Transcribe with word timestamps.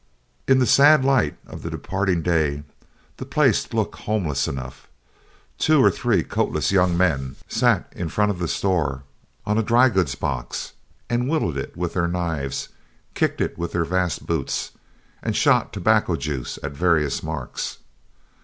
In 0.47 0.57
the 0.57 0.65
sad 0.65 1.05
light 1.05 1.37
of 1.45 1.61
the 1.61 1.69
departing 1.69 2.23
day 2.23 2.63
the 3.17 3.23
place 3.23 3.71
looked 3.71 3.95
homeless 3.99 4.47
enough. 4.47 4.87
Two 5.59 5.79
or 5.79 5.91
three 5.91 6.23
coatless 6.23 6.71
young 6.71 6.97
men 6.97 7.35
sat 7.47 7.87
in 7.95 8.09
front 8.09 8.31
of 8.31 8.39
the 8.39 8.47
store 8.47 9.03
on 9.45 9.59
a 9.59 9.61
dry 9.61 9.89
goods 9.89 10.15
box, 10.15 10.73
and 11.07 11.29
whittled 11.29 11.55
it 11.55 11.77
with 11.77 11.93
their 11.93 12.07
knives, 12.07 12.69
kicked 13.13 13.41
it 13.41 13.59
with 13.59 13.73
their 13.73 13.85
vast 13.85 14.25
boots, 14.25 14.71
and 15.21 15.35
shot 15.35 15.71
tobacco 15.71 16.15
juice 16.15 16.57
at 16.63 16.71
various 16.71 17.21
marks. 17.21 17.77